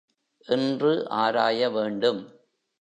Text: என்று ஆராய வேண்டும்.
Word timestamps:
என்று 0.47 1.09
ஆராய 1.09 1.69
வேண்டும். 1.69 2.21